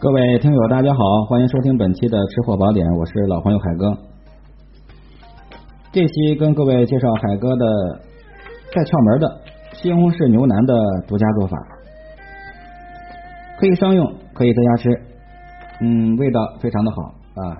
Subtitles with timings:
[0.00, 3.98] 各位听友，大家好，欢迎收听本期的吃货宝典，我是老朋友海哥。
[5.90, 7.66] 这期跟各位介绍海哥的
[8.72, 9.40] 带窍门的
[9.72, 10.72] 西红柿牛腩的
[11.08, 11.58] 独家做法，
[13.58, 14.88] 可以商用，可以在家吃，
[15.80, 17.02] 嗯，味道非常的好
[17.42, 17.58] 啊，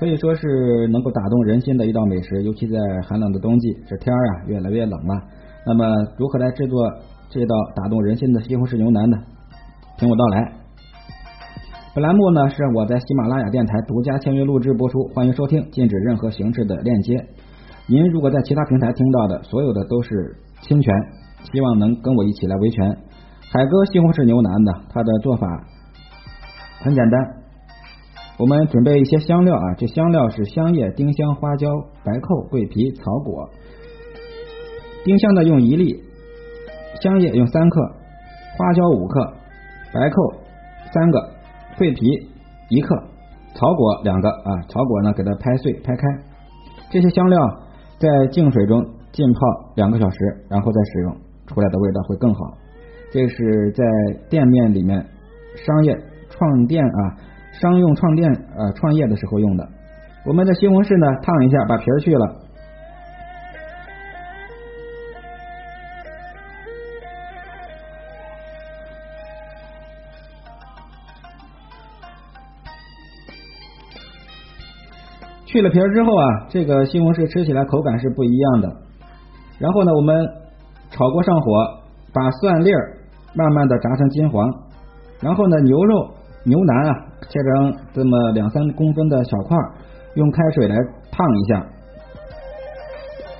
[0.00, 2.76] 可以说是能够打动人心的一道美食，尤其在
[3.08, 5.14] 寒冷的冬季，这天啊越来越冷了。
[5.64, 5.86] 那么
[6.18, 6.82] 如何来制作
[7.30, 9.16] 这道打动人心的西红柿牛腩呢？
[9.96, 10.65] 听我道来。
[11.96, 17.16] 本栏目呢是我在喜马拉雅电台独家签约录制播出，欢迎收听，禁止任何形式的链接。
[17.86, 20.94] 您如果在其他平台听到的，所有的都是侵权，
[21.50, 22.98] 希望能跟我一起来维权。
[23.50, 25.48] 海哥西红柿牛腩的，它的做法
[26.80, 27.18] 很简单，
[28.40, 31.66] 我们准备一些香料啊，这香料是香叶、丁香、花椒、
[32.04, 33.48] 白蔻、桂皮、草果。
[35.02, 36.04] 丁香呢用一粒，
[37.00, 37.80] 香叶用三克，
[38.58, 39.32] 花椒五克，
[39.94, 40.34] 白蔻
[40.92, 41.35] 三个。
[41.78, 42.06] 桂皮
[42.70, 42.96] 一克，
[43.54, 46.02] 草果两个啊，草果呢给它拍碎拍开，
[46.90, 47.38] 这些香料
[47.98, 48.82] 在净水中
[49.12, 49.40] 浸泡
[49.74, 50.16] 两个小时，
[50.48, 51.16] 然后再使用，
[51.46, 52.40] 出来的味道会更好。
[53.12, 53.84] 这是在
[54.28, 55.04] 店面里面
[55.54, 55.94] 商业
[56.30, 57.00] 创店啊，
[57.60, 59.68] 商用创店呃创业的时候用的。
[60.24, 62.45] 我们的西红柿呢烫一下，把皮儿去了。
[75.56, 78.68] 去了皮儿之后啊，这个西红柿吃起来口感是不一样的。
[79.58, 80.14] 然后呢，我们
[80.90, 81.80] 炒锅上火，
[82.12, 82.98] 把蒜粒儿
[83.32, 84.46] 慢慢的炸成金黄。
[85.22, 86.10] 然后呢，牛肉
[86.44, 86.92] 牛腩啊，
[87.30, 89.56] 切成这么两三公分的小块，
[90.16, 90.76] 用开水来
[91.10, 91.66] 烫一下。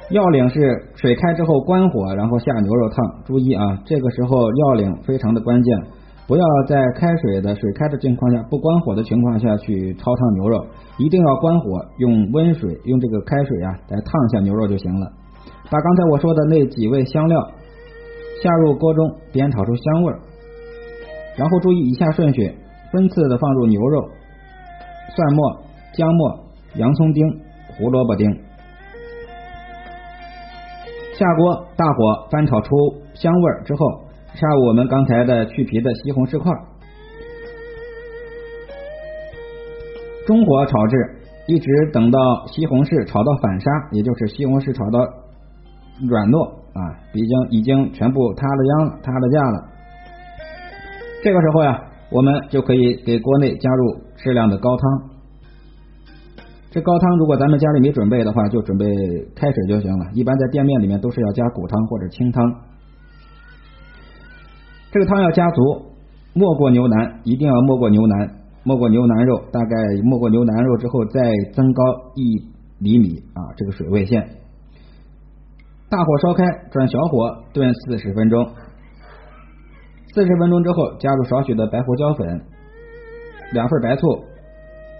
[0.09, 3.05] 要领是水开之后关火，然后下牛肉烫。
[3.27, 5.79] 注意啊，这个时候要领非常的关键。
[6.27, 10.67] 不要在开水的水开的情况下，不关火的情况下去焯烫牛肉，
[10.99, 15.07] 一定要关火，用温水，用这个开水啊来烫一下牛肉就行了。
[15.71, 17.41] 把刚才我说的那几味香料
[18.43, 20.19] 下入锅中，煸炒出香味儿，
[21.37, 22.53] 然后注意以下顺序，
[22.91, 24.09] 分次的放入牛肉、
[25.15, 25.61] 蒜末、
[25.95, 26.41] 姜末、
[26.75, 27.25] 洋葱丁、
[27.79, 28.29] 胡萝卜丁，
[31.15, 32.75] 下锅大火翻炒出
[33.15, 34.06] 香味儿之后。
[34.37, 36.53] 下入我们刚才的去皮的西红柿块，
[40.27, 40.97] 中火炒制，
[41.49, 45.01] 一直等到西红柿炒到反沙，也就是西红柿炒到
[46.07, 46.81] 软糯啊，
[47.15, 49.65] 已经已经全部塌了秧，塌了架了。
[51.25, 55.17] 这个时候呀，我们就可以给锅内加入适量的高汤。
[56.71, 58.85] 这高汤如果咱们家里没准备的话，就准备
[59.35, 60.05] 开水就行了。
[60.13, 62.45] 一般在店面里面都是要加骨汤或者清汤。
[64.93, 65.83] 这个汤要加足，
[66.33, 68.31] 没过牛腩，一定要没过牛腩，
[68.65, 71.21] 没过牛腩肉，大概没过牛腩肉之后再
[71.53, 71.83] 增高
[72.15, 74.29] 一厘米啊，这个水位线。
[75.89, 78.49] 大火烧开，转小火炖四十分钟。
[80.15, 82.41] 四十分钟之后，加入少许的白胡椒粉，
[83.53, 84.25] 两份白醋，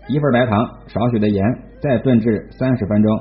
[0.09, 1.43] 一份白糖，少许的盐，
[1.81, 3.19] 再炖至三十分钟。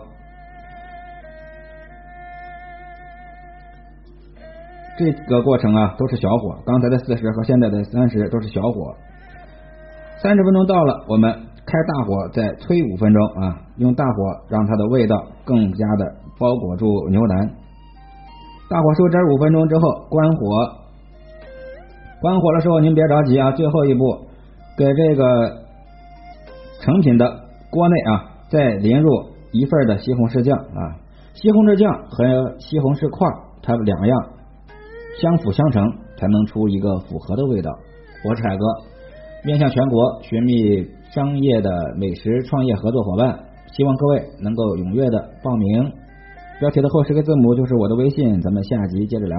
[4.97, 8.95] 这个过程啊都是小火，刚才的四十和现在的三十都是小火。
[10.21, 11.33] 三十分钟到了，我们
[11.65, 14.13] 开大火再催五分钟啊，用大火
[14.47, 17.49] 让它的味道更加的包裹住牛腩。
[18.69, 20.39] 大火收汁五分钟之后关火，
[22.21, 24.27] 关火的时候您别着急啊，最后一步
[24.77, 25.57] 给这个
[26.79, 27.25] 成品的
[27.69, 29.09] 锅内啊再淋入
[29.51, 33.27] 一份的西红柿酱啊，西红柿酱和西红柿块
[33.61, 34.27] 它两样。
[35.21, 35.81] 相辅相成，
[36.17, 37.71] 才能出一个符合的味道。
[38.27, 38.65] 我是海哥，
[39.45, 43.39] 面向全国寻觅商业的美食创业合作伙伴，
[43.71, 45.89] 希望各位能够踊跃的报名。
[46.59, 49.37] 标题的后十个字母就是我的微信，咱们下集接着聊。